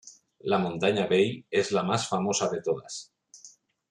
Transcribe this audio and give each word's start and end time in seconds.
La 0.39 0.57
montaña 0.57 1.05
Bei, 1.05 1.45
es 1.51 1.71
la 1.71 1.83
más 1.83 2.09
famosa 2.09 2.49
de 2.49 2.63
todas. 2.63 3.13